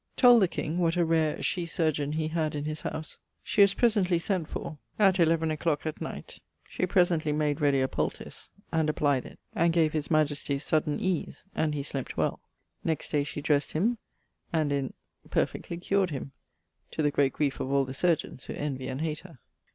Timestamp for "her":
19.19-19.37